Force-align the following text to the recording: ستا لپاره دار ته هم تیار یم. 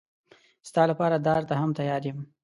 ستا 0.69 0.81
لپاره 0.91 1.15
دار 1.27 1.41
ته 1.49 1.55
هم 1.61 1.71
تیار 1.79 2.01
یم. 2.09 2.17